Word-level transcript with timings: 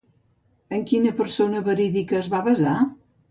En 0.77 0.85
quina 0.91 1.11
persona 1.19 1.61
verídica 1.69 2.19
es 2.23 2.31
va 2.35 2.43
basar? 2.51 2.75